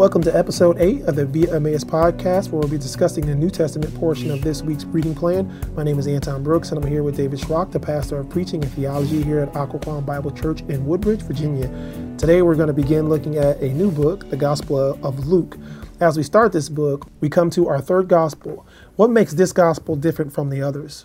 [0.00, 3.50] Welcome to episode 8 of the Via Emmaus podcast, where we'll be discussing the New
[3.50, 5.60] Testament portion of this week's reading plan.
[5.76, 8.62] My name is Anton Brooks, and I'm here with David Schrock, the pastor of preaching
[8.64, 11.68] and theology here at Occoquan Bible Church in Woodbridge, Virginia.
[12.16, 15.58] Today, we're going to begin looking at a new book, the Gospel of Luke.
[16.00, 18.66] As we start this book, we come to our third gospel.
[18.96, 21.04] What makes this gospel different from the others?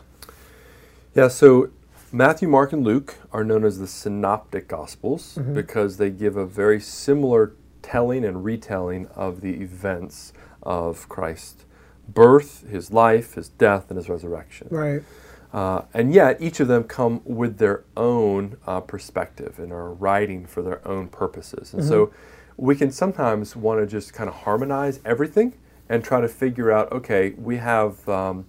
[1.13, 1.69] Yeah, so
[2.13, 5.53] Matthew, Mark, and Luke are known as the synoptic gospels Mm-hmm.
[5.53, 7.51] because they give a very similar
[7.85, 11.65] telling and retelling of the events of Christ's
[12.09, 14.67] birth, his life, his death, and his resurrection.
[14.71, 15.03] Right.
[15.53, 20.47] Uh, and yet, each of them come with their own uh, perspective and are writing
[20.47, 21.73] for their own purposes.
[21.73, 22.11] And so,
[22.57, 25.53] we can sometimes want to just kind of harmonize everything
[25.87, 28.09] and try to figure out okay, we have.
[28.09, 28.47] Um,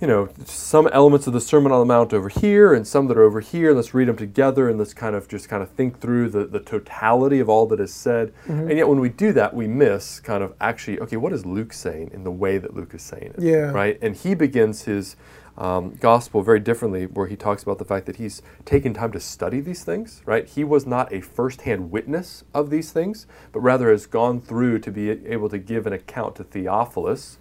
[0.00, 3.16] you know, some elements of the Sermon on the Mount over here and some that
[3.16, 3.74] are over here.
[3.74, 6.60] Let's read them together and let's kind of just kind of think through the, the
[6.60, 8.32] totality of all that is said.
[8.68, 11.72] And yet, when we do that, we miss kind of actually, okay, what is Luke
[11.72, 13.42] saying in the way that Luke is saying it?
[13.42, 13.72] Yeah.
[13.72, 13.98] Right?
[14.00, 15.16] And he begins his
[15.56, 19.20] um, gospel very differently, where he talks about the fact that he's taken time to
[19.20, 20.46] study these things, right?
[20.46, 24.92] He was not a firsthand witness of these things, but rather has gone through to
[24.92, 27.38] be able to give an account to Theophilus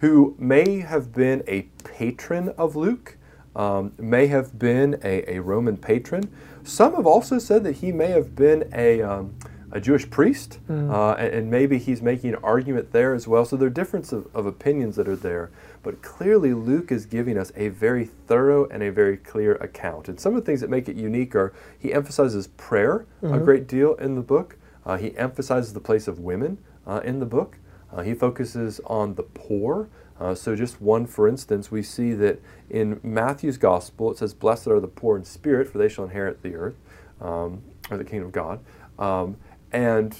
[0.00, 3.16] who may have been a patron of Luke,
[3.54, 6.30] um, may have been a, a Roman patron.
[6.64, 9.34] Some have also said that he may have been a, um,
[9.72, 13.44] a Jewish priest, uh, and, and maybe he's making an argument there as well.
[13.44, 15.50] So there are differences of, of opinions that are there.
[15.82, 20.08] But clearly, Luke is giving us a very thorough and a very clear account.
[20.08, 23.66] And some of the things that make it unique are he emphasizes prayer a great
[23.68, 27.58] deal in the book, uh, he emphasizes the place of women uh, in the book.
[27.96, 29.88] Uh, he focuses on the poor.
[30.20, 34.68] Uh, so, just one for instance, we see that in Matthew's gospel it says, Blessed
[34.68, 36.76] are the poor in spirit, for they shall inherit the earth,
[37.20, 38.60] um, or the kingdom of God.
[38.98, 39.36] Um,
[39.72, 40.16] and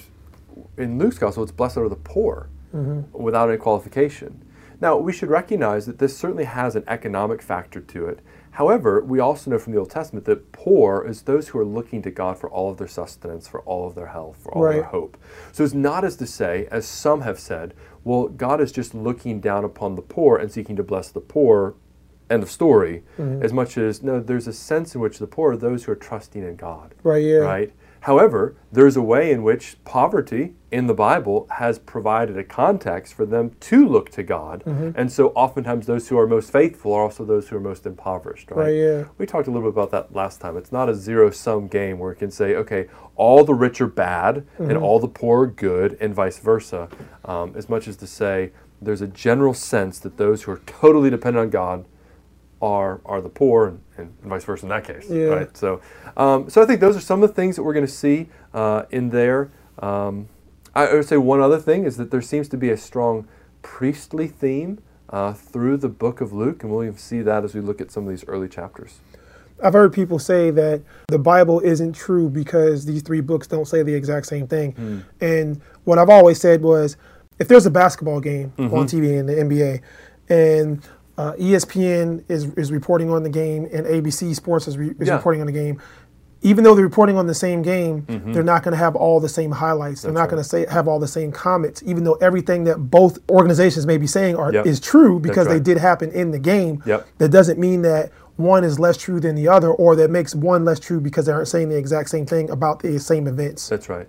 [0.77, 2.49] in Luke's gospel, it's blessed are the poor
[3.13, 4.43] without any qualification.
[4.81, 8.21] Now, we should recognize that this certainly has an economic factor to it.
[8.57, 12.01] However, we also know from the Old Testament that poor is those who are looking
[12.01, 14.73] to God for all of their sustenance, for all of their health, for all of
[14.73, 15.19] their hope.
[15.53, 19.41] So it's not as to say, as some have said, well, God is just looking
[19.41, 21.75] down upon the poor and seeking to bless the poor,
[22.31, 23.43] end of story, mm-hmm.
[23.43, 25.97] as much as, no, there's a sense in which the poor are those who are
[25.97, 27.37] trusting in God Right, yeah.
[27.37, 27.73] right?
[28.07, 33.27] However, there's a way in which poverty in the Bible has provided a context for
[33.27, 34.63] them to look to God.
[34.97, 38.53] And so oftentimes those who are most faithful are also those who are most impoverished,
[38.53, 38.67] right?
[38.67, 39.05] Right, yeah.
[39.19, 40.57] We talked a little bit about that last time.
[40.57, 42.87] It's not a zero sum game where it can say, okay,
[43.17, 46.89] all the rich are bad and all the poor are good, and vice versa.
[47.25, 51.11] Um, as much as to say, there's a general sense that those who are totally
[51.11, 51.87] dependent on God
[52.63, 55.25] are are the poor and, and vice versa in that case, Yeah.
[55.27, 55.57] right?
[55.57, 55.81] So,
[56.17, 58.29] um, so I think those are some of the things that we're going to see
[58.55, 59.51] uh, in there.
[59.79, 60.29] Um,
[60.75, 63.27] I would say one other thing is that there seems to be a strong
[63.63, 64.79] priestly theme
[65.11, 67.91] uh, through the book of Luke, and we'll even see that as we look at
[67.91, 69.01] some of these early chapters.
[69.63, 73.83] I've heard people say that the Bible isn't true because these three books don't say
[73.83, 75.05] the exact same thing.
[75.21, 76.97] And what I've always said was
[77.39, 79.81] if there's a basketball game on TV in the NBA
[80.29, 80.83] and
[81.19, 85.17] uh, ESPN is, is reporting on the game and ABC Sports is, re- is Yeah.
[85.17, 85.81] reporting on the game,
[86.43, 89.29] even though they're reporting on the same game, they're not going to have all the
[89.29, 90.03] same highlights.
[90.03, 93.19] They're not going to say have all the same comments, even though everything that both
[93.31, 94.67] organizations may be saying are Yep.
[94.67, 96.83] is true because they did happen in the game.
[96.87, 97.07] Yep.
[97.19, 100.63] That doesn't mean that one is less true than the other, or that makes one
[100.67, 103.67] less true because they aren't saying the exact same thing about the same events.
[103.71, 104.07] That's right.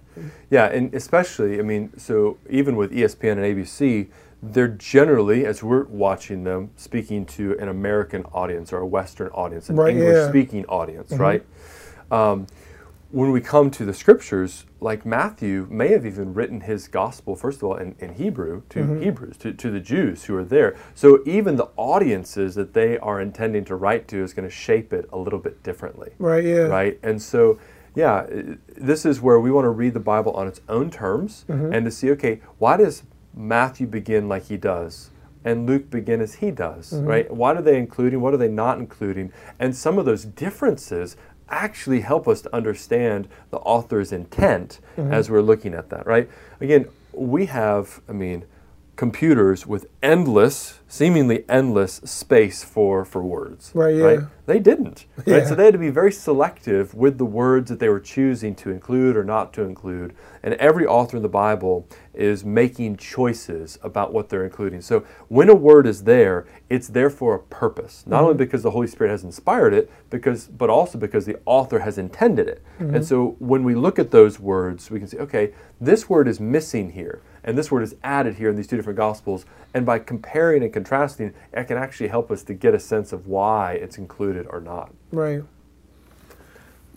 [0.49, 4.07] Yeah, and especially, I mean, so even with ESPN and ABC,
[4.41, 9.69] they're generally, as we're watching them, speaking to an American audience or a Western audience,
[9.69, 10.01] an Right, yeah.
[10.01, 10.09] Mm-hmm.
[10.09, 11.43] English-speaking audience, right?
[12.11, 12.47] Um,
[13.09, 17.59] when we come to the scriptures, like Matthew may have even written his gospel, first
[17.59, 19.01] of all, in, in Hebrew to Mm-hmm.
[19.01, 20.75] Hebrews, to, to the Jews who are there.
[20.93, 24.91] So even the audiences that they are intending to write to is going to shape
[24.93, 26.43] it a little bit differently Right?
[26.43, 26.63] Yeah.
[26.67, 26.99] right?
[27.01, 27.57] And so,
[27.95, 28.27] yeah,
[28.75, 31.73] this is where we want to read the Bible on its own terms Mm-hmm.
[31.73, 33.03] and to see, okay, why does
[33.37, 35.11] Matthew begin like he does?
[35.45, 37.05] And Luke begin as he does, Mm-hmm.
[37.05, 37.31] right?
[37.33, 38.19] What are they including?
[38.19, 39.31] What are they not including?
[39.59, 41.15] And some of those differences
[41.49, 45.13] actually help us to understand the author's intent Mm-hmm.
[45.13, 46.29] as we're looking at that, right?
[46.59, 48.43] Again, we have, I mean,
[48.97, 53.71] computers with endless, seemingly endless space for, for words.
[53.73, 54.21] Right, yeah.
[54.47, 55.05] They didn't.
[55.25, 55.35] Yeah.
[55.35, 55.47] Right?
[55.47, 58.71] So they had to be very selective with the words that they were choosing to
[58.71, 60.15] include or not to include.
[60.41, 64.81] And every author in the Bible is making choices about what they're including.
[64.81, 68.03] So when a word is there, it's there for a purpose.
[68.07, 68.39] Not only mm-hmm.
[68.39, 72.47] because the Holy Spirit has inspired it, because but also because the author has intended
[72.47, 72.63] it.
[72.79, 73.03] And mm-hmm.
[73.03, 76.91] so when we look at those words, we can say, okay, this word is missing
[76.91, 79.45] here, and this word is added here in these two different gospels.
[79.73, 83.25] And by comparing and contrasting, it can actually help us to get a sense of
[83.25, 84.93] why it's included or not.
[85.13, 85.43] Right.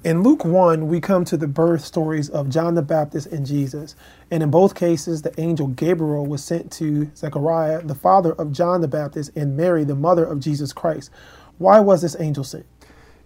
[0.03, 3.95] In Luke 1, we come to the birth stories of John the Baptist and Jesus.
[4.29, 8.81] And in both cases, the angel Gabriel was sent to Zechariah, the father of John
[8.81, 11.11] the Baptist, and Mary, the mother of Jesus Christ.
[11.59, 12.67] Why was this angel sent?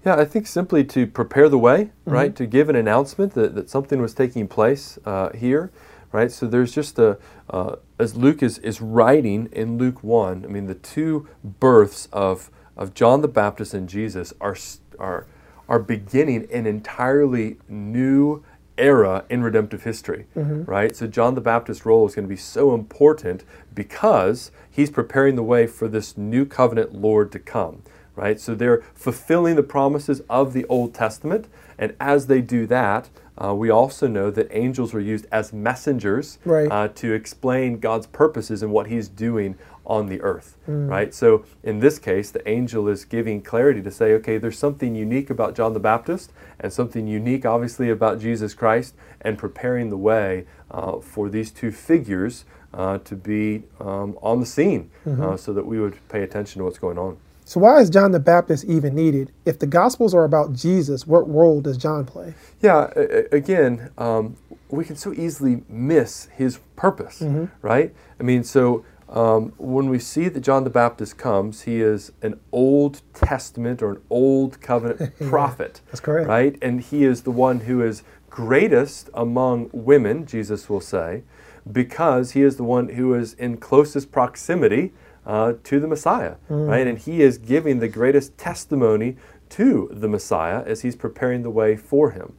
[0.05, 2.37] Yeah, I think simply to prepare the way, right?
[2.37, 5.71] To give an announcement that, that something was taking place uh, here,
[6.15, 6.31] right?
[6.31, 7.19] So there's just a,
[7.51, 12.53] uh, as Luke is, is writing in Luke 1, I mean, the two births of,
[12.77, 14.57] of John the Baptist and Jesus are,
[15.01, 15.27] are,
[15.69, 18.45] are beginning an entirely new
[18.79, 20.27] era in redemptive history,
[20.67, 20.95] right?
[20.95, 23.43] So John the Baptist's role is going to be so important
[23.75, 27.83] because he's preparing the way for this new covenant Lord to come,
[28.15, 28.39] right?
[28.39, 33.53] So they're fulfilling the promises of the Old Testament, and as they do that, uh,
[33.55, 36.71] we also know that angels were used as messengers Right.
[36.71, 39.57] uh, to explain God's purposes and what He's doing
[39.87, 41.13] on the earth, right?
[41.13, 45.29] So in this case, the angel is giving clarity to say, okay, there's something unique
[45.29, 50.47] about John the Baptist and something unique, obviously, about Jesus Christ, and preparing the way
[50.71, 55.67] uh, for these two figures uh, to be um, on the scene uh, so that
[55.67, 57.19] we would pay attention to what's going on.
[57.45, 59.31] So, why is John the Baptist even needed?
[59.45, 62.35] If the Gospels are about Jesus, what role does John play?
[62.63, 62.91] Yeah,
[63.33, 64.37] again, um,
[64.71, 67.23] we can so easily miss his purpose,
[67.61, 67.95] right?
[68.19, 72.41] I mean, so um, when we see that John the Baptist comes, he is an
[72.51, 75.81] Old Testament or an Old Covenant prophet.
[75.87, 76.29] That's correct.
[76.29, 76.59] Right?
[76.63, 81.23] And he is the one who is greatest among women, Jesus will say,
[81.71, 84.93] because he is the one who is in closest proximity
[85.27, 86.87] uh, to the Messiah, right?
[86.87, 89.17] And he is giving the greatest testimony
[89.51, 92.35] to the Messiah as he's preparing the way for him.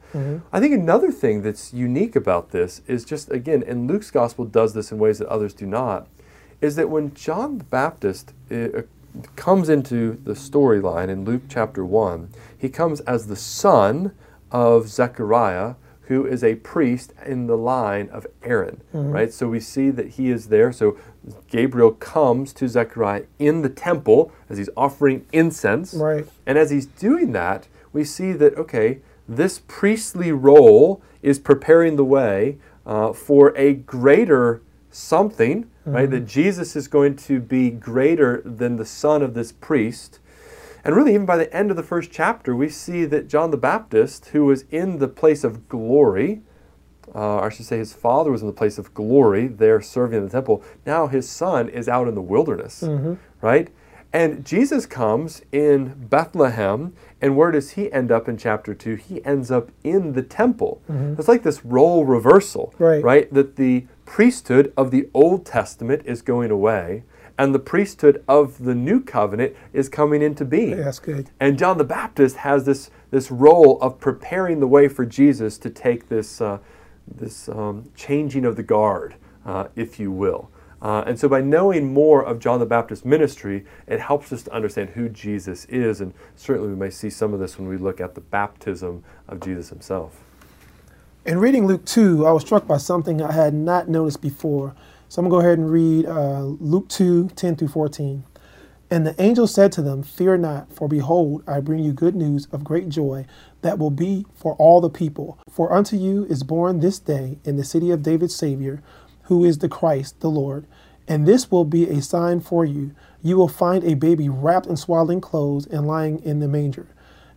[0.52, 4.74] I think another thing that's unique about this is just, again, and Luke's gospel does
[4.74, 6.08] this in ways that others do not,
[6.62, 8.82] is that when John the Baptist uh,
[9.36, 14.14] comes into the storyline in Luke chapter 1, he comes as the son
[14.52, 15.76] of Zechariah,
[16.08, 19.34] who is a priest in the line of Aaron, right?
[19.34, 20.72] So we see that he is there.
[20.72, 20.98] So
[21.48, 25.94] Gabriel comes to Zechariah in the temple as he's offering incense.
[25.94, 26.28] Right.
[26.46, 32.06] And as he's doing that, we see that, okay, this priestly role is preparing the
[32.06, 34.62] way uh, for a greater
[34.92, 36.10] something, right?
[36.10, 40.20] That Jesus is going to be greater than the son of this priest.
[40.86, 43.58] And really, even by the end of the first chapter, we see that John the
[43.58, 46.42] Baptist, who was in the place of glory,
[47.14, 50.24] uh, I should say his father was in the place of glory there serving in
[50.26, 52.84] the temple, now his son is out in the wilderness,
[53.42, 53.70] right?
[54.14, 58.96] And Jesus comes in Bethlehem, and where does he end up in chapter 2?
[58.96, 60.82] He ends up in the temple.
[61.18, 63.04] It's like this role reversal, Right.
[63.04, 63.34] right?
[63.34, 67.04] That the priesthood of the Old Testament is going away,
[67.38, 70.78] and the priesthood of the New Covenant is coming into being.
[70.78, 71.30] That's good.
[71.40, 75.70] And John the Baptist has this, this role of preparing the way for Jesus to
[75.70, 76.60] take this, uh,
[77.08, 79.16] this um, changing of the guard,
[79.46, 80.50] uh, if you will.
[80.82, 84.54] Uh, and so, by knowing more of John the Baptist's ministry, it helps us to
[84.54, 86.00] understand who Jesus is.
[86.00, 89.40] And certainly, we may see some of this when we look at the baptism of
[89.40, 90.22] Jesus himself.
[91.26, 94.76] In reading Luke 2, I was struck by something I had not noticed before.
[95.16, 98.26] So I'm going to go ahead and read uh, Luke 2 10 through 14.
[98.92, 102.50] And the angel said to them, Fear not, for behold, I bring you good news
[102.52, 103.26] of great joy
[103.62, 105.40] that will be for all the people.
[105.50, 108.84] For unto you is born this day in the city of David Savior,
[109.28, 110.68] who is the Christ, the Lord.
[111.08, 112.94] And this will be a sign for you.
[113.24, 116.88] You will find a baby wrapped in swaddling clothes and lying in the manger.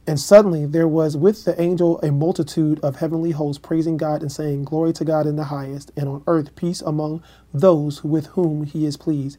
[0.08, 4.32] And suddenly there was with the angel a multitude of heavenly hosts praising God and
[4.32, 7.22] saying, Glory to God in the highest, and on earth peace among
[7.54, 9.38] those with whom he is pleased.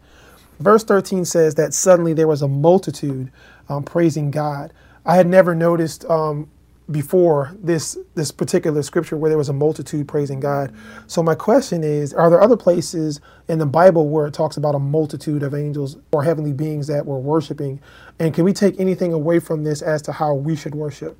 [0.59, 3.31] Verse 13 says that suddenly there was a multitude
[3.67, 4.71] um, praising God.
[5.07, 6.51] I had never noticed um,
[6.91, 10.73] before this this particular scripture where there was a multitude praising God.
[11.07, 14.75] So my question is, are there other places in the Bible where it talks about
[14.75, 17.79] a multitude of angels or heavenly beings that were worshiping?
[18.19, 21.17] And can we take anything away from this as to how we should worship?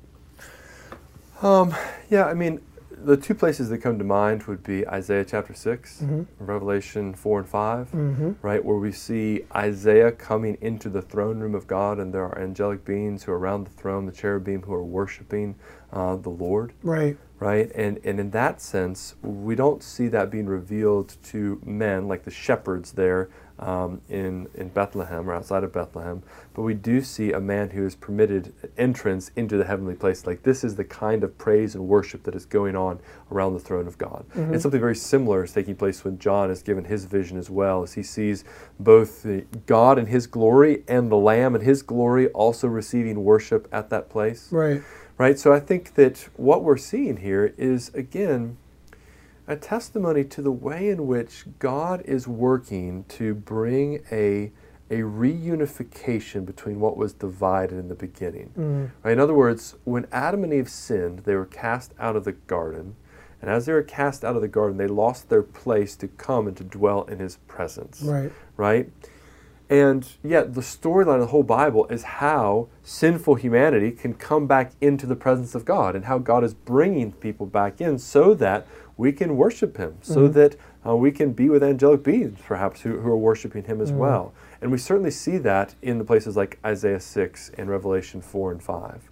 [1.42, 1.74] Um,
[2.10, 2.60] Yeah, I mean,
[3.02, 6.26] the two places that come to mind would be Isaiah chapter 6, Mhm.
[6.38, 8.30] Revelation 4 and 5, Mm-hmm.
[8.42, 12.38] right, where we see Isaiah coming into the throne room of God, and there are
[12.38, 15.54] angelic beings who are around the throne, the cherubim who are worshiping
[15.92, 17.16] uh, the Lord, Right.
[17.40, 17.70] right?
[17.74, 22.30] And, and in that sense, we don't see that being revealed to men like the
[22.30, 23.28] shepherds there
[23.60, 26.22] um, in, in Bethlehem or outside of Bethlehem,
[26.54, 30.26] but we do see a man who is permitted entrance into the heavenly place.
[30.26, 33.00] Like this is the kind of praise and worship that is going on
[33.30, 34.24] around the throne of God.
[34.34, 34.52] Mhm.
[34.52, 37.82] And something very similar is taking place when John is given his vision as well,
[37.82, 38.44] as he sees
[38.78, 43.68] both the God in his glory and the Lamb in his glory also receiving worship
[43.70, 44.80] at that place Right.
[45.18, 45.38] right?
[45.38, 48.56] So I think that what we're seeing here is, again,
[49.50, 54.52] a testimony to the way in which God is working to bring a,
[54.90, 58.52] a reunification between what was divided in the beginning.
[58.56, 58.90] Mm.
[59.02, 59.12] Right?
[59.12, 62.94] In other words, when Adam and Eve sinned, they were cast out of the garden.
[63.42, 66.46] And as they were cast out of the garden, they lost their place to come
[66.46, 68.30] and to dwell in his presence Right.
[68.56, 68.88] right?
[69.68, 74.72] And yet, the storyline of the whole Bible is how sinful humanity can come back
[74.80, 78.66] into the presence of God and how God is bringing people back in so that
[79.00, 80.32] we can worship Him, so Mhm.
[80.34, 83.90] that uh, we can be with angelic beings, perhaps, who, who are worshiping Him as
[83.92, 83.96] Mhm.
[83.96, 84.32] well.
[84.60, 88.62] And we certainly see that in the places like Isaiah 6 and Revelation 4 and
[88.62, 89.10] 5.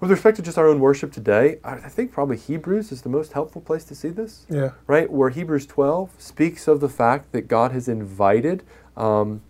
[0.00, 3.08] With respect to just our own worship today, I I think probably Hebrews is the
[3.08, 4.70] most helpful place to see this Yeah.
[4.88, 5.10] right?
[5.10, 8.62] Where Hebrews 12 speaks of the fact that God has invited
[8.96, 9.40] um,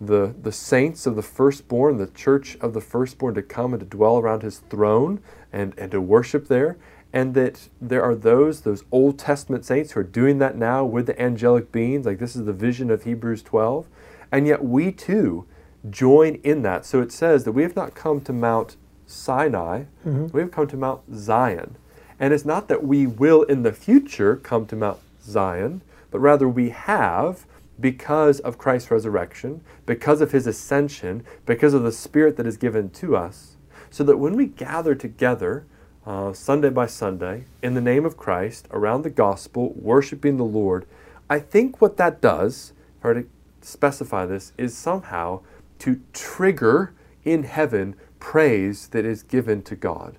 [0.00, 3.86] the, the saints of the firstborn, the church of the firstborn, to come and to
[3.86, 5.20] dwell around his throne
[5.52, 6.76] and, and to worship there.
[7.12, 11.06] And that there are those, those Old Testament saints who are doing that now with
[11.06, 12.06] the angelic beings.
[12.06, 13.86] Like this is the vision of Hebrews 12.
[14.30, 15.44] And yet we too
[15.88, 16.86] join in that.
[16.86, 18.76] So it says that we have not come to Mount
[19.06, 20.32] Sinai, Mhm.
[20.32, 21.76] we have come to Mount Zion.
[22.20, 25.80] And it's not that we will in the future come to Mount Zion,
[26.12, 27.44] but rather we have
[27.80, 32.90] because of Christ's resurrection, because of his ascension, because of the Spirit that is given
[32.90, 33.56] to us,
[33.88, 35.64] so that when we gather together
[36.06, 40.86] uh, Sunday by Sunday in the name of Christ around the gospel, worshiping the Lord,
[41.28, 43.28] I think what that does, if I were to
[43.60, 45.40] specify this, is somehow
[45.80, 46.92] to trigger
[47.24, 50.16] in heaven praise that is given to God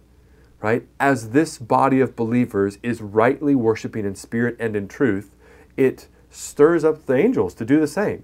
[0.61, 0.87] right?
[0.99, 5.35] As this body of believers is rightly worshiping in spirit and in truth,
[5.75, 8.23] it stirs up the angels to do the same.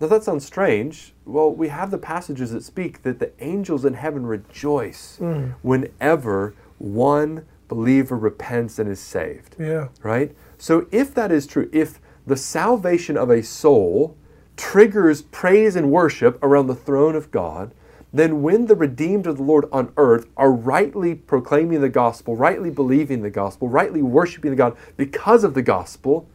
[0.00, 1.14] Now that sounds strange.
[1.24, 5.54] Well, we have the passages that speak that the angels in heaven rejoice Mm.
[5.62, 9.88] whenever one believer repents and is saved Yeah.
[10.02, 10.34] right?
[10.58, 14.16] So if that is true, if the salvation of a soul
[14.56, 17.72] triggers praise and worship around the throne of God,
[18.12, 22.70] then when the redeemed of the Lord on earth are rightly proclaiming the gospel, rightly
[22.70, 26.26] believing the gospel, rightly worshiping the God because of the gospel,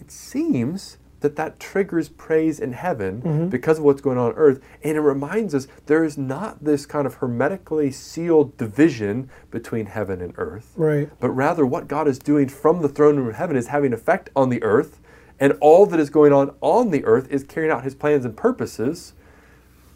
[0.00, 3.50] it seems that that triggers praise in heaven Mhm.
[3.50, 6.84] because of what's going on on earth and it reminds us there is not this
[6.86, 11.08] kind of hermetically sealed division between heaven and earth Right.
[11.20, 14.30] but rather what God is doing from the throne room of heaven is having effect
[14.36, 15.00] on the earth,
[15.40, 18.36] and all that is going on on the earth is carrying out His plans and
[18.36, 19.14] purposes,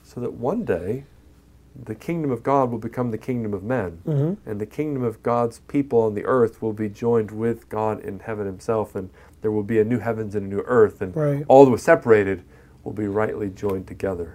[0.02, 1.04] so that one day
[1.84, 4.48] the kingdom of God will become the kingdom of men, Mm-hmm.
[4.50, 8.20] and the kingdom of God's people on the earth will be joined with God in
[8.20, 9.10] heaven Himself, and
[9.42, 11.44] there will be a new heavens and a new earth, and Right.
[11.48, 12.42] all that was separated
[12.84, 14.34] will be rightly joined together.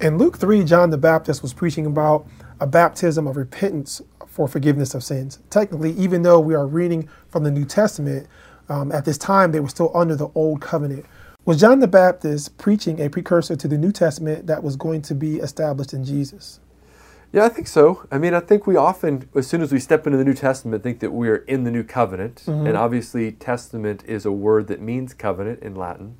[0.00, 2.26] In Luke 3, John the Baptist was preaching about
[2.58, 5.38] a baptism of repentance for forgiveness of sins.
[5.50, 8.26] Technically, even though we are reading from the New Testament,
[8.68, 11.04] um, at this time they were still under the Old Covenant.
[11.44, 15.14] Was John the Baptist preaching a precursor to the New Testament that was going to
[15.14, 16.60] be established in Jesus?
[17.32, 18.06] Yeah, I think so.
[18.10, 20.82] I mean, I think we often, as soon as we step into the New Testament,
[20.82, 22.42] think that we are in the New Covenant.
[22.46, 22.66] Mhm.
[22.68, 26.16] And obviously, testament is a word that means covenant in Latin.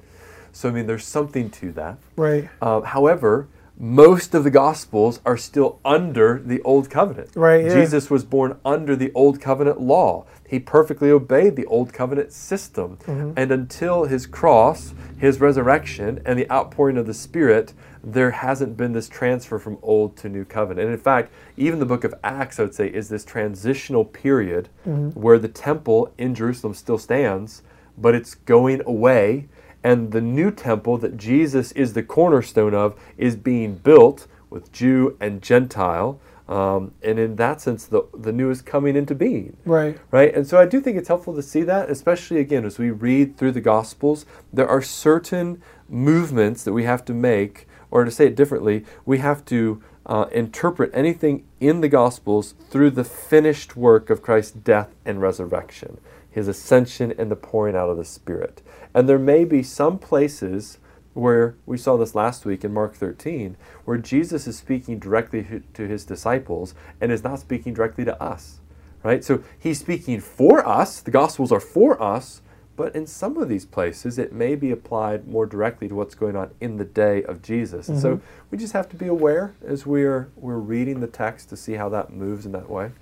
[0.52, 1.98] So, I mean, there's something to that.
[2.16, 2.48] Right.
[2.62, 3.48] Um, however,
[3.82, 7.30] most of the Gospels are still under the Old Covenant.
[7.34, 7.74] Right, yeah.
[7.80, 10.26] Jesus was born under the Old Covenant law.
[10.46, 12.98] He perfectly obeyed the Old Covenant system.
[13.06, 13.32] Mhm.
[13.36, 17.72] And until his cross, his resurrection, and the outpouring of the Spirit,
[18.04, 20.84] there hasn't been this transfer from Old to New Covenant.
[20.86, 24.68] And in fact, even the book of Acts, I would say, is this transitional period
[24.86, 25.16] Mhm.
[25.16, 27.62] where the temple in Jerusalem still stands,
[27.96, 29.48] but it's going away.
[29.82, 35.16] And the new temple that Jesus is the cornerstone of is being built with Jew
[35.20, 36.20] and Gentile.
[36.48, 39.96] Um, and in that sense, the, the new is coming into being Right.
[40.10, 40.34] right?
[40.34, 43.36] And so I do think it's helpful to see that, especially again as we read
[43.36, 44.26] through the Gospels.
[44.52, 49.18] There are certain movements that we have to make, or to say it differently, we
[49.18, 54.92] have to uh, interpret anything in the Gospels through the finished work of Christ's death
[55.04, 55.98] and resurrection,
[56.30, 58.62] his ascension and the pouring out of the Spirit.
[58.94, 60.78] And there may be some places
[61.12, 65.88] where we saw this last week in Mark 13, where Jesus is speaking directly to
[65.88, 68.60] his disciples and is not speaking directly to us.
[69.02, 69.24] Right?
[69.24, 72.42] So he's speaking for us, the Gospels are for us,
[72.76, 76.36] but in some of these places, it may be applied more directly to what's going
[76.36, 77.88] on in the day of Jesus.
[77.88, 78.00] Mm-hmm.
[78.00, 78.20] so
[78.50, 81.88] we just have to be aware as we're, we're reading the text to see how
[81.90, 82.92] that moves in that way.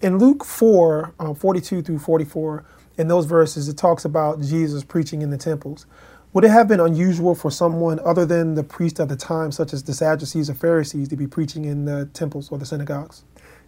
[0.00, 2.64] In Luke 4, um, 42 through 44,
[2.98, 5.86] in those verses, it talks about Jesus preaching in the temples.
[6.32, 9.72] Would it have been unusual for someone other than the priest of the time, such
[9.72, 13.24] as the Sadducees or Pharisees, to be preaching in the temples or the synagogues?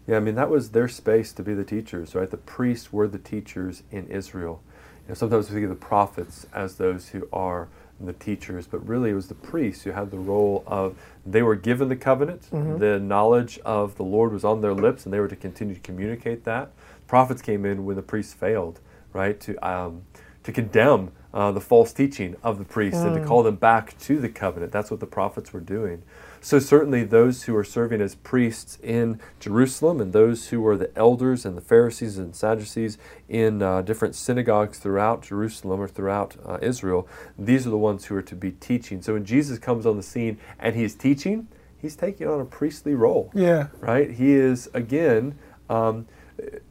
[0.07, 2.31] Yeah, I mean, that was their space to be the teachers, right?
[2.31, 4.63] The priests were the teachers in Israel.
[5.07, 7.69] You know, sometimes we think of the prophets as those who are
[8.07, 11.57] the teachers, but really it was the priests who had the role of they were
[11.57, 12.79] given the covenant, mm-hmm.
[12.79, 15.81] the knowledge of the Lord was on their lips, and they were to continue to
[15.81, 16.71] communicate that.
[17.07, 18.81] Prophets came in when the priests failed,
[19.13, 19.39] right?
[19.41, 20.03] To um,
[20.43, 23.07] to condemn uh, the false teaching of the priests mm.
[23.07, 23.27] and to mm.
[23.27, 24.73] call them back to the covenant.
[24.73, 26.03] That's what the prophets were doing.
[26.43, 30.91] So, certainly, those who are serving as priests in Jerusalem and those who are the
[30.97, 32.97] elders and the Pharisees and Sadducees
[33.29, 37.07] in uh, different synagogues throughout Jerusalem or throughout uh, Israel,
[37.39, 39.03] these are the ones who are to be teaching.
[39.03, 42.95] So, when Jesus comes on the scene and he's teaching, he's taking on a priestly
[42.95, 43.31] role.
[43.35, 43.69] Yeah.
[43.79, 44.11] Right?
[44.11, 46.07] He is, again, um,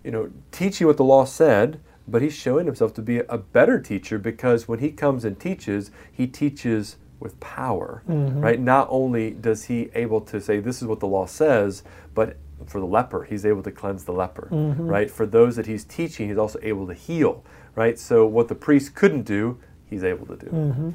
[0.03, 1.79] you know, teaching what the law said
[2.11, 5.91] but he's showing himself to be a better teacher because when he comes and teaches,
[6.11, 8.39] he teaches with power, mm-hmm.
[8.39, 8.59] right?
[8.59, 11.83] Not only does he able to say this is what the law says,
[12.13, 14.87] but for the leper, he's able to cleanse the leper, mm-hmm.
[14.87, 15.09] right?
[15.09, 17.43] For those that he's teaching, he's also able to heal,
[17.75, 17.97] right?
[17.97, 20.47] So what the priest couldn't do, he's able to do.
[20.47, 20.89] Mm-hmm.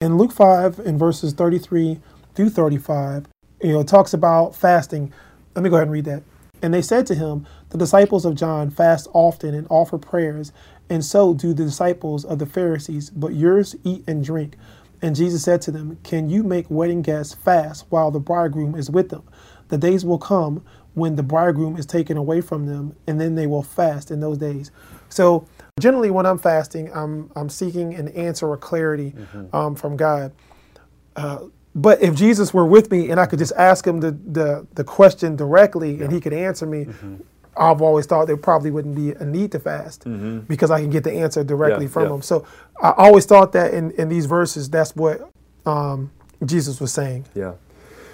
[0.00, 2.00] In Luke 5, in verses 33
[2.34, 3.26] through 35,
[3.62, 5.12] you know, it talks about fasting.
[5.54, 6.22] Let me go ahead and read that.
[6.62, 10.52] And they said to him, The disciples of John fast often and offer prayers,
[10.88, 14.56] and so do the disciples of the Pharisees, but yours eat and drink.
[15.02, 18.90] And Jesus said to them, Can you make wedding guests fast while the bridegroom is
[18.90, 19.22] with them?
[19.68, 23.46] The days will come when the bridegroom is taken away from them, and then they
[23.46, 24.70] will fast in those days.
[25.10, 25.46] So,
[25.78, 29.54] generally, when I'm fasting, I'm, I'm seeking an answer or clarity mm-hmm.
[29.54, 30.32] um, from God.
[31.14, 34.66] Uh, but if Jesus were with me and I could just ask him the the,
[34.74, 36.04] the question directly yeah.
[36.04, 37.16] and he could answer me, mm-hmm.
[37.56, 40.40] I've always thought there probably wouldn't be a need to fast mm-hmm.
[40.40, 42.14] because I can get the answer directly yeah, from yeah.
[42.14, 42.22] him.
[42.22, 42.46] So
[42.82, 45.30] I always thought that in, in these verses, that's what
[45.64, 46.10] um,
[46.44, 47.26] Jesus was saying.
[47.34, 47.54] Yeah.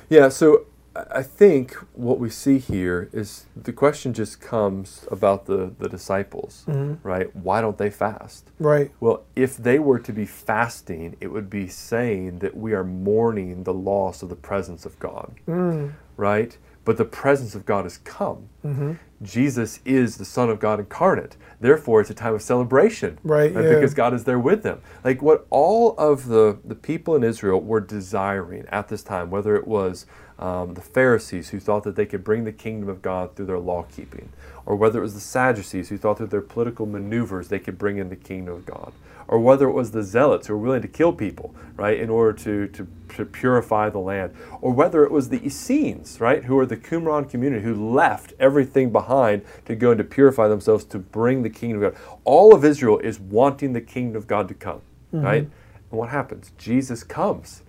[0.08, 0.28] Yeah.
[0.28, 5.88] So I think what we see here is the question just comes about the, the
[5.88, 7.06] disciples, mm-hmm.
[7.06, 7.34] right?
[7.34, 8.50] Why don't they fast?
[8.58, 8.90] Right.
[9.00, 13.64] Well, if they were to be fasting, it would be saying that we are mourning
[13.64, 15.92] the loss of the presence of God, mm.
[16.16, 16.58] right?
[16.84, 18.48] But the presence of God has come.
[18.64, 18.94] Mm-hmm.
[19.22, 21.36] Jesus is the Son of God incarnate.
[21.60, 23.54] Therefore, it's a time of celebration, right?
[23.54, 23.64] right?
[23.64, 23.74] Yeah.
[23.74, 24.80] Because God is there with them.
[25.04, 29.54] Like what all of the, the people in Israel were desiring at this time, whether
[29.54, 30.06] it was
[30.42, 33.60] um, the Pharisees who thought that they could bring the kingdom of God through their
[33.60, 34.30] law keeping,
[34.66, 37.98] or whether it was the Sadducees who thought through their political maneuvers they could bring
[37.98, 38.92] in the kingdom of God,
[39.28, 42.32] or whether it was the Zealots who were willing to kill people, right, in order
[42.32, 46.66] to, to, to purify the land, or whether it was the Essenes, right, who were
[46.66, 51.44] the Qumran community who left everything behind to go and to purify themselves to bring
[51.44, 52.02] the kingdom of God.
[52.24, 54.80] All of Israel is wanting the kingdom of God to come,
[55.14, 55.24] mm-hmm.
[55.24, 55.42] right?
[55.42, 56.50] And what happens?
[56.58, 57.62] Jesus comes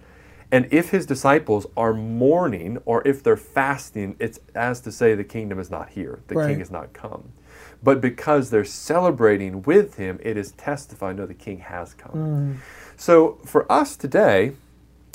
[0.54, 5.24] and if his disciples are mourning or if they're fasting, it's as to say the
[5.24, 6.50] kingdom is not here, the right.
[6.50, 7.34] king has not come.
[7.82, 12.12] But because they're celebrating with him, it is testifying, no, the king has come.
[12.14, 12.58] Mm.
[12.98, 14.54] So for us today,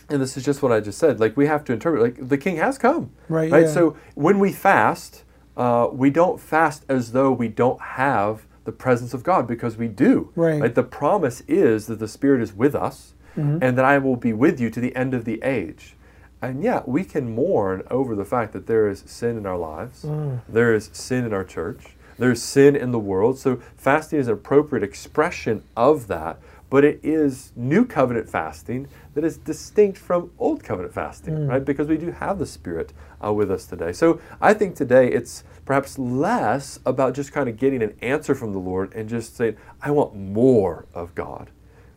[0.08, 2.36] and this is just what I just said, like we have to interpret, like the
[2.36, 3.12] king has come.
[3.28, 3.48] Right.
[3.48, 3.62] Right.
[3.66, 3.72] Yeah.
[3.72, 5.22] So when we fast,
[5.56, 9.86] uh, we don't fast as though we don't have the presence of God because we
[9.86, 10.32] do.
[10.34, 10.60] Right.
[10.60, 10.74] right.
[10.74, 13.62] The promise is that the Spirit is with us mm-hmm.
[13.62, 15.94] and that I will be with you to the end of the age.
[16.40, 20.04] And yeah, we can mourn over the fact that there is sin in our lives,
[20.04, 20.40] mm.
[20.48, 23.38] there is sin in our church, there's sin in the world.
[23.38, 26.38] So fasting is an appropriate expression of that,
[26.70, 31.48] but it is new covenant fasting that is distinct from old covenant fasting, mm.
[31.48, 31.64] right?
[31.64, 32.92] Because we do have the Spirit
[33.24, 33.92] uh, with us today.
[33.92, 38.52] So I think today it's perhaps less about just kind of getting an answer from
[38.52, 41.50] the Lord and just saying, I want more of God,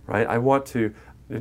[0.07, 0.25] right?
[0.25, 0.93] I want to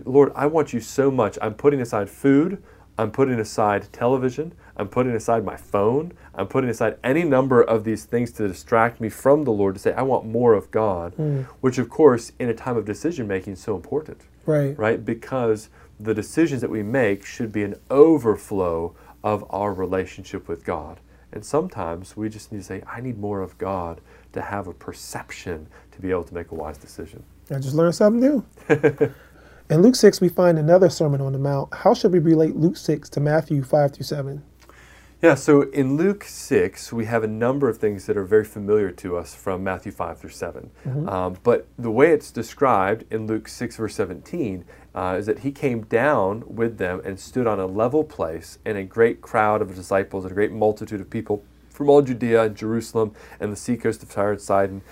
[0.04, 1.38] Lord, I want you so much.
[1.42, 2.62] I'm putting aside food.
[2.98, 4.52] I'm putting aside television.
[4.76, 6.12] I'm putting aside my phone.
[6.34, 9.80] I'm putting aside any number of these things to distract me from the Lord to
[9.80, 11.44] say, I want more of God, mm.
[11.60, 14.22] which, of course, in a time of decision making is so important.
[14.44, 14.78] Right.
[14.78, 15.04] Right?
[15.04, 21.00] Because the decisions that we make should be an overflow of our relationship with God.
[21.32, 24.00] And sometimes we just need to say, I need more of God
[24.32, 27.22] to have a perception to be able to make a wise decision.
[27.50, 28.44] I just learned something new.
[29.70, 31.72] In Luke 6, we find another Sermon on the Mount.
[31.72, 34.42] How should we relate Luke 6 to Matthew 5 through 7?
[35.22, 38.90] Yeah, so in Luke 6, we have a number of things that are very familiar
[38.90, 40.70] to us from Matthew 5 through 7.
[40.84, 41.08] Mm-hmm.
[41.08, 45.52] Um, but the way it's described in Luke 6, verse 17, uh, is that he
[45.52, 49.72] came down with them and stood on a level place, and a great crowd of
[49.76, 54.02] disciples and a great multitude of people from all Judea and Jerusalem and the seacoast
[54.02, 54.82] of Tyre and Sidon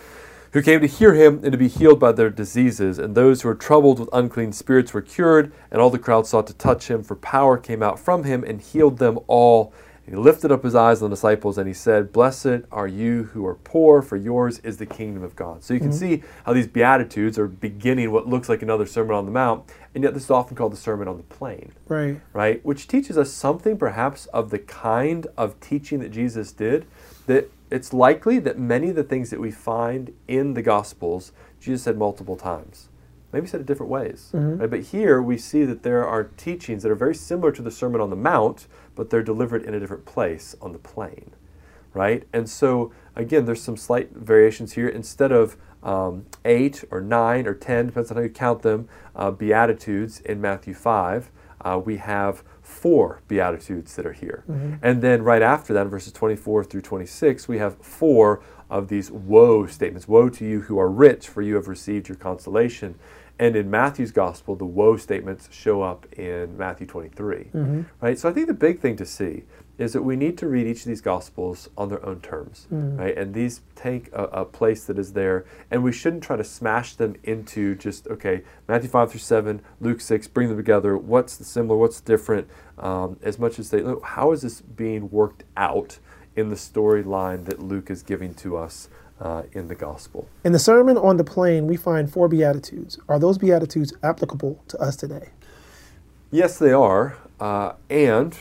[0.53, 2.99] who came to hear him and to be healed by their diseases.
[2.99, 6.47] And those who were troubled with unclean spirits were cured, and all the crowd sought
[6.47, 9.73] to touch him, for power came out from him and healed them all.
[10.07, 13.25] And he lifted up his eyes on the disciples and he said, Blessed are you
[13.25, 15.63] who are poor, for yours is the kingdom of God.
[15.63, 15.99] So you can mm-hmm.
[15.99, 20.03] see how these Beatitudes are beginning what looks like another Sermon on the Mount, and
[20.03, 21.73] yet this is often called the Sermon on the Plain.
[21.89, 22.23] Right.
[22.33, 22.65] Right?
[22.65, 26.87] Which teaches us something perhaps of the kind of teaching that Jesus did,
[27.27, 31.83] that it's likely that many of the things that we find in the Gospels, Jesus
[31.83, 32.89] said multiple times
[33.33, 34.31] maybe said it different ways.
[34.33, 34.61] Mm-hmm.
[34.61, 34.71] Right?
[34.71, 38.01] But here we see that there are teachings that are very similar to the Sermon
[38.01, 41.33] on the Mount, but they're delivered in a different place on the plain.
[41.95, 42.25] Right?
[42.33, 44.89] And so, again, there's some slight variations here.
[44.89, 49.31] Instead of um, eight or nine or ten, depends on how you count them, uh,
[49.31, 54.45] Beatitudes in Matthew 5, uh, we have four Beatitudes that are here.
[54.49, 54.75] Mm-hmm.
[54.83, 59.67] And then right after that, verses 24 through 26, we have four of these woe
[59.67, 62.95] statements Woe to you who are rich, for you have received your consolation.
[63.39, 67.37] And in Matthew's gospel, the woe statements show up in Matthew 23.
[67.37, 67.83] Mm-hmm.
[68.01, 68.19] Right?
[68.19, 69.45] So I think the big thing to see
[69.79, 72.67] is that we need to read each of these gospels on their own terms.
[72.73, 72.97] Mm-hmm.
[72.97, 73.17] Right?
[73.17, 76.95] And these take a, a, place that is there, and we shouldn't try to smash
[76.95, 80.99] them into just, okay, Matthew 5 through 7, Luke 6, bring them together.
[80.99, 81.79] What's the similar?
[81.79, 82.49] What's different?
[82.77, 85.99] Um, as much as they, look, how is this being worked out
[86.35, 88.89] in the storyline that Luke is giving to us
[89.21, 90.29] uh, in the gospel.
[90.45, 92.99] In the Sermon on the Plain, we find four Beatitudes.
[93.09, 95.31] Are those Beatitudes applicable to us today?
[96.31, 97.17] Yes, they are.
[97.41, 98.37] Uh, and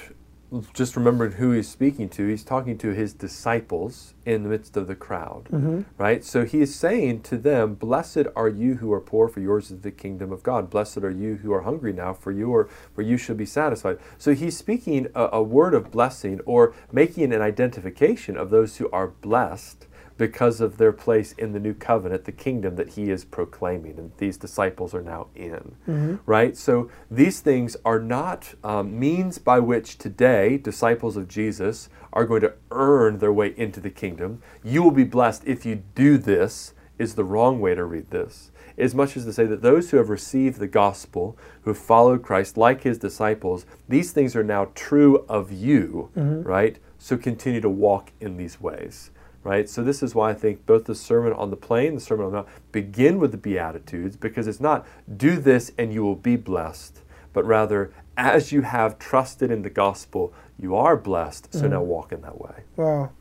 [0.74, 4.88] just remembering who he's speaking to, he's talking to his disciples in the midst of
[4.88, 5.82] the crowd, mm-hmm.
[5.98, 6.24] right?
[6.24, 9.82] So he is saying to them, Blessed are you who are poor, for yours is
[9.82, 10.70] the kingdom of God.
[10.70, 14.00] Blessed are you who are hungry now, for you are, for you shall be satisfied.
[14.18, 18.90] So he's speaking a, a word of blessing or making an identification of those who
[18.92, 19.87] are blessed
[20.18, 24.12] because of their place in the new covenant, the kingdom that he is proclaiming, and
[24.18, 25.76] these disciples are now in.
[25.88, 26.16] Mm-hmm.
[26.26, 26.58] Right?
[26.58, 32.42] So these things are not um, means by which today disciples of Jesus are going
[32.42, 34.42] to earn their way into the kingdom.
[34.64, 38.52] You will be blessed if you do this, is the wrong way to read this.
[38.76, 42.24] As much as to say that those who have received the gospel, who have followed
[42.24, 46.42] Christ like his disciples, these things are now true of you, mm-hmm.
[46.42, 46.78] right?
[46.98, 49.12] So continue to walk in these ways
[49.48, 49.70] right?
[49.70, 52.32] So this is why I think both the Sermon on the Plain, the Sermon on
[52.32, 56.36] the Mount, begin with the Beatitudes because it's not do this and you will be
[56.36, 57.00] blessed,
[57.32, 61.54] but rather as you have trusted in the gospel, you are blessed.
[61.54, 61.70] So mm-hmm.
[61.70, 62.64] now walk in that way.
[62.76, 63.12] Wow.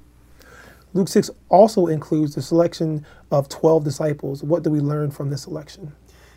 [0.94, 4.42] Luke 6 also includes the selection of 12 disciples.
[4.42, 5.94] What do we learn from this selection?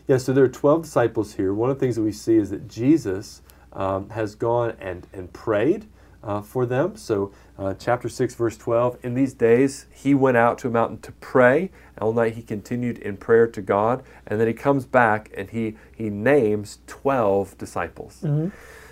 [0.07, 1.51] Yeah, so there are 12 disciples here.
[1.51, 3.41] One of the things that we see is that Jesus
[3.73, 5.87] um, has gone and, and prayed
[6.23, 6.95] uh, for them.
[6.95, 10.99] So, uh, chapter 6, verse 12 In these days, he went out to a mountain
[11.01, 11.71] to pray.
[11.99, 14.03] All night he continued in prayer to God.
[14.27, 18.19] And then he comes back and he, he names 12 disciples.
[18.23, 18.49] Mm-hmm.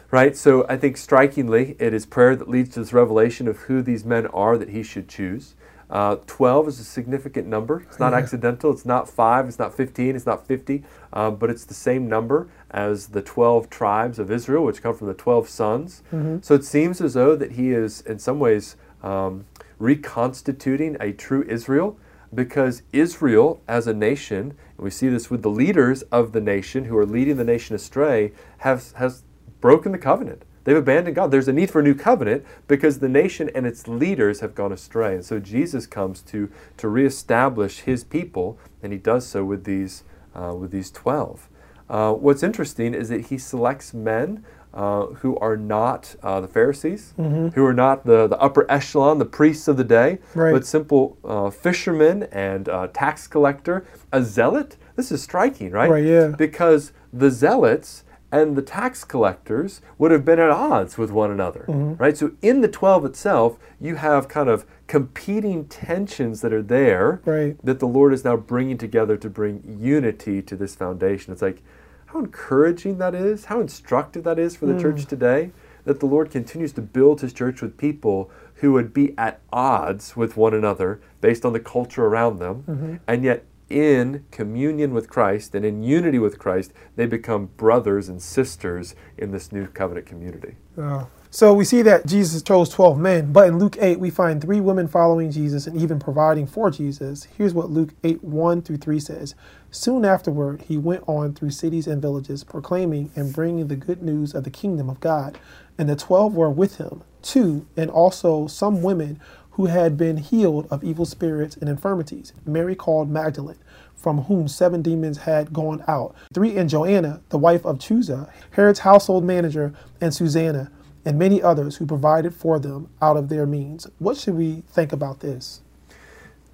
[0.10, 0.38] Right?
[0.38, 4.06] So, I think strikingly, it is prayer that leads to this revelation of who these
[4.06, 5.56] men are that he should choose.
[5.90, 7.82] Uh, 12 is a significant number.
[7.82, 8.72] It's not accidental.
[8.72, 9.48] It's not 5.
[9.48, 10.16] It's not 15.
[10.16, 10.84] It's not 50.
[11.14, 15.08] Uh, but it's the same number as the 12 tribes of Israel, which come from
[15.08, 16.04] the 12 sons.
[16.14, 16.40] Mm-hmm.
[16.42, 19.46] So it seems as though that he is, in some ways, um,
[19.80, 21.98] reconstituting a true Israel
[22.34, 26.86] because Israel as a nation, and we see this with the leaders of the nation
[26.86, 29.24] who are leading the nation astray, have, has
[29.62, 30.44] broken the covenant.
[30.68, 31.32] They've abandoned God.
[31.32, 34.74] There's a need for a new covenant because the nation and its leaders have gone
[34.74, 35.16] astray.
[35.16, 40.04] And so Jesus comes to, to reestablish his people, and he does so with these,
[40.36, 41.48] uh, with these 12.
[41.90, 47.14] Uh, what's interesting is that he selects men uh, who are not uh, the Pharisees,
[47.18, 47.48] mm-hmm.
[47.56, 50.52] who are not the, the upper echelon, the priests of the day, right.
[50.52, 54.76] but simple uh, fishermen and uh, tax collector, a zealot.
[54.98, 55.90] This is striking, right?
[55.90, 56.28] Right, yeah.
[56.38, 58.04] Because the zealots
[58.42, 61.96] and the tax collectors would have been at odds with one another, mm-hmm.
[61.96, 62.16] right?
[62.16, 67.58] So in the 12 itself, you have kind of competing tensions that are there right.
[67.64, 71.34] that the Lord is now bringing together to bring unity to this foundation.
[71.34, 71.64] It's like
[72.08, 74.82] how encouraging that is, how instructive that is for the mm.
[74.82, 75.52] church today.
[75.84, 80.18] that the Lord continues to build his church with people who would be at odds
[80.18, 82.96] with one another based on the culture around them, mm-hmm.
[83.08, 88.22] and yet in communion with Christ and in unity with Christ, they become brothers and
[88.22, 90.56] sisters in this new covenant community.
[90.78, 91.08] Oh.
[91.30, 94.62] So we see that Jesus chose 12 men, but in Luke 8, we find three
[94.62, 97.28] women following Jesus and even providing for Jesus.
[97.38, 99.36] Here's what Luke 8 1 through 3 says
[99.70, 104.34] Soon afterward, he went on through cities and villages, proclaiming and bringing the good news
[104.34, 105.38] of the kingdom of God.
[105.78, 109.20] And the twelve were with him, two, and also some women
[109.58, 113.58] who had been healed of evil spirits and infirmities, Mary called Magdalene,
[113.96, 118.80] from whom seven demons had gone out, three and Joanna, the wife of Chuza, Herod's
[118.80, 120.72] household manager, and Susanna,
[121.04, 123.88] and many others who provided for them out of their means.
[123.98, 125.62] What should we think about this?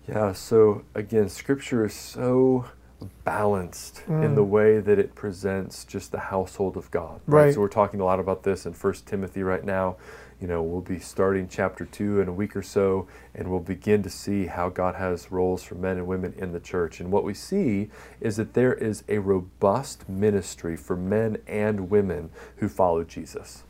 [0.07, 2.67] Yeah, so again, scripture is so
[3.25, 4.23] balanced mm.
[4.23, 7.19] in the way that it presents just the household of God.
[7.27, 7.45] Right?
[7.45, 7.53] right.
[7.53, 9.97] So we're talking a lot about this in First Timothy right now
[10.43, 14.03] you know, we'll be starting chapter two in a week or so, and we'll begin
[14.03, 16.99] to see how God has roles for men and women in the church.
[16.99, 22.29] And what we see is that there is a robust ministry for men and women
[22.57, 23.63] who follow Jesus.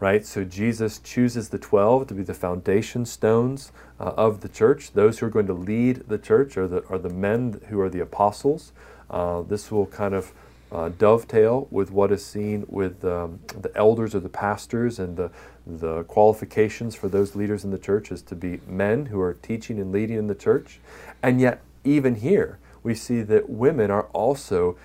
[0.00, 0.26] Right?
[0.26, 4.94] So Jesus chooses the 12 to be the foundation stones uh, of the church.
[4.94, 7.88] Those who are going to lead the church are the, are the men who are
[7.88, 8.72] the apostles.
[9.08, 10.32] Uh, this will kind of
[10.70, 15.30] uh, dovetail with what is seen with um, the elders or the pastors and the,
[15.68, 19.78] the qualifications for those leaders in the church is to be men who are teaching
[19.78, 20.80] and leading in the church.
[21.22, 24.78] And yet, even here, we see that women are also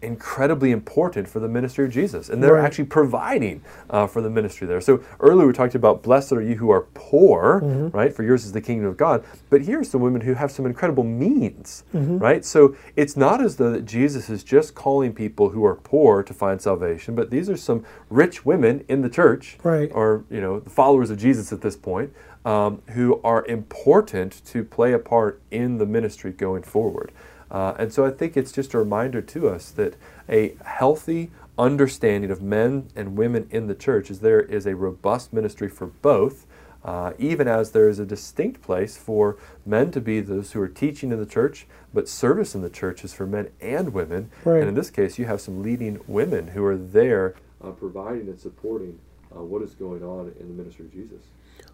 [0.00, 2.64] incredibly important for the ministry of Jesus, and they're right.
[2.64, 4.80] actually providing uh, for the ministry there.
[4.80, 7.96] So earlier we talked about blessed are you who are poor, mm-hmm.
[7.96, 8.14] right?
[8.14, 9.24] For yours is the kingdom of God.
[9.50, 12.18] But here's some women who have some incredible means, mm-hmm.
[12.18, 12.44] right?
[12.44, 16.34] So it's not as though that Jesus is just calling people who are poor to
[16.34, 19.90] find salvation, but these are some rich women in the church, right.
[19.92, 22.12] or you know, the followers of Jesus at this point.
[22.44, 27.12] Um, who are important to play a part in the ministry going forward.
[27.50, 29.94] Uh, and so I think it's just a reminder to us that
[30.28, 35.32] a healthy understanding of men and women in the church is there is a robust
[35.32, 36.46] ministry for both,
[36.84, 40.68] uh, even as there is a distinct place for men to be those who are
[40.68, 44.30] teaching in the church, but service in the church is for men and women.
[44.44, 44.60] Right.
[44.60, 48.38] And in this case, you have some leading women who are there uh, providing and
[48.38, 48.98] supporting
[49.34, 51.22] uh, what is going on in the ministry of Jesus.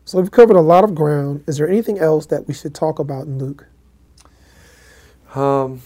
[0.04, 1.44] So we've covered a lot of ground.
[1.46, 3.66] Is there anything else that we should talk about in Luke?
[5.34, 5.82] Um,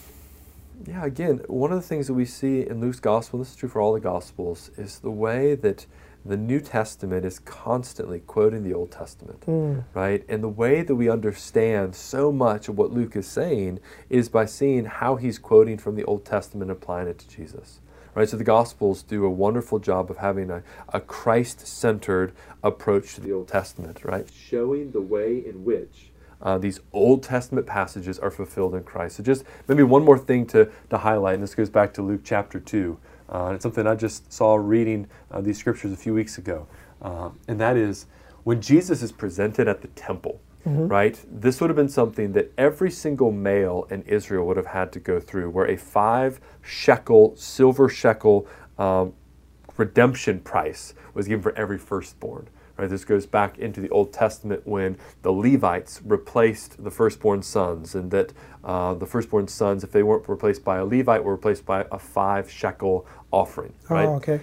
[0.87, 3.69] yeah, again, one of the things that we see in Luke's gospel, this is true
[3.69, 5.87] for all the gospels, is the way that
[6.25, 9.85] the New Testament is constantly quoting the Old Testament, mm.
[9.95, 10.25] right?
[10.29, 13.81] And the way that we understand so much of what Luke is saying
[14.11, 17.81] is by seeing how he's quoting from the Old Testament and applying it to Jesus.
[18.15, 22.33] Right, so the Gospels do a wonderful job of having a, a Christ centered
[22.65, 24.27] approach to the Old Testament, right?
[24.35, 26.11] Showing the way in which
[26.43, 29.17] uh, these Old Testament passages are fulfilled in Christ.
[29.17, 32.21] So, just maybe one more thing to, to highlight, and this goes back to Luke
[32.25, 32.99] chapter 2.
[33.29, 36.67] Uh, it's something I just saw reading uh, these scriptures a few weeks ago.
[37.03, 38.07] Uh, and that is
[38.45, 40.89] when Jesus is presented at the temple, mm-hmm.
[40.89, 41.19] right?
[41.31, 45.01] This would have been something that every single male in Israel would have had to
[45.01, 48.47] go through, where a five shekel, silver shekel
[48.79, 49.13] um,
[49.77, 52.49] redemption price was given for every firstborn.
[52.79, 57.97] Right, this goes back into the Old Testament when the Levites replaced the firstborn sons,
[57.97, 61.67] and that uh, the firstborn sons, if they weren't replaced by a Levite, were replaced
[61.67, 63.73] by a five shekel offering.
[63.91, 64.07] Oh, right?
[64.07, 64.41] okay.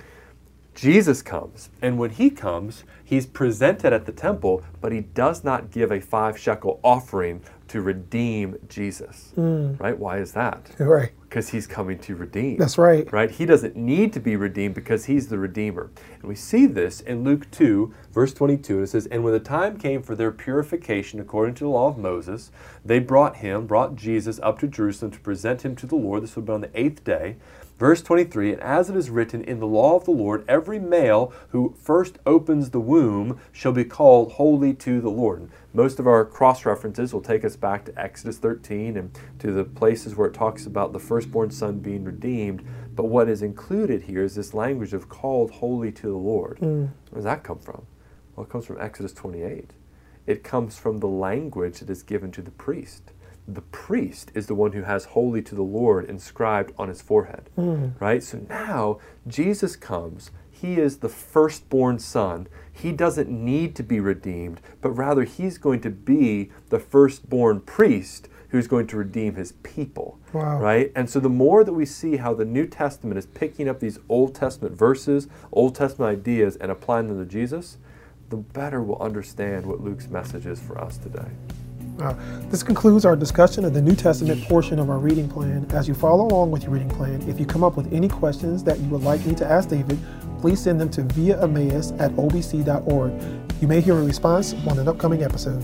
[0.75, 5.71] Jesus comes, and when he comes, he's presented at the temple, but he does not
[5.71, 9.33] give a five shekel offering to redeem Jesus.
[9.37, 9.79] Mm.
[9.79, 9.97] Right?
[9.97, 10.69] Why is that?
[10.77, 11.11] Right.
[11.21, 12.57] Because he's coming to redeem.
[12.57, 13.11] That's right.
[13.11, 13.31] Right?
[13.31, 15.89] He doesn't need to be redeemed because he's the Redeemer.
[16.19, 18.75] And we see this in Luke 2, verse 22.
[18.75, 21.87] And it says, And when the time came for their purification according to the law
[21.87, 22.51] of Moses,
[22.83, 26.23] they brought him, brought Jesus up to Jerusalem to present him to the Lord.
[26.23, 27.37] This would be on the eighth day.
[27.77, 31.33] Verse 23 And as it is written in the law of the Lord, every male
[31.49, 35.49] who first opens the womb shall be called holy to the Lord.
[35.73, 39.65] Most of our cross references will take us back to Exodus 13 and to the
[39.65, 42.65] places where it talks about the firstborn son being redeemed.
[42.95, 46.59] But what is included here is this language of called holy to the Lord.
[46.59, 46.91] Mm.
[47.09, 47.85] Where does that come from?
[48.35, 49.71] Well, it comes from Exodus 28.
[50.25, 53.11] It comes from the language that is given to the priest
[53.47, 57.49] the priest is the one who has holy to the Lord inscribed on his forehead.
[57.57, 57.99] Mm.
[57.99, 58.23] Right?
[58.23, 60.31] So now Jesus comes.
[60.49, 62.47] He is the firstborn son.
[62.71, 68.29] He doesn't need to be redeemed, but rather he's going to be the firstborn priest
[68.49, 70.17] who's going to redeem his people.
[70.31, 70.59] Wow.
[70.59, 70.91] Right?
[70.95, 73.99] And so the more that we see how the New Testament is picking up these
[74.07, 77.77] Old Testament verses, Old Testament ideas, and applying them to Jesus,
[78.29, 81.27] the better we'll understand what Luke's message is for us today.
[81.99, 82.13] Uh,
[82.49, 85.65] this concludes our discussion of the New Testament portion of our reading plan.
[85.71, 88.63] As you follow along with your reading plan, if you come up with any questions
[88.65, 89.97] that you would like me to ask David,
[90.41, 93.13] please send them to via Emmaus at obc.org.
[93.61, 95.61] You may hear a response on an upcoming episode.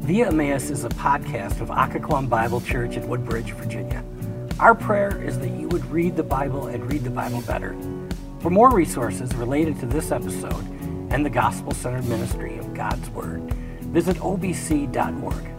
[0.00, 4.02] Via Emmaus is a podcast of Occoquan Bible Church in Woodbridge, Virginia.
[4.58, 7.76] Our prayer is that you would read the Bible and read the Bible better.
[8.40, 10.64] For more resources related to this episode
[11.10, 13.42] and the gospel centered ministry of God's Word,
[13.92, 15.55] visit obc.org.